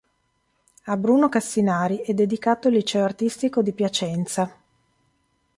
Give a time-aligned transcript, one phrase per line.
[0.85, 4.51] A Bruno Cassinari è dedicato il Liceo Artistico di Piacenza.